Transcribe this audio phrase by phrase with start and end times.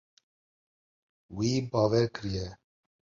[1.35, 2.47] Wî bawer kiriye.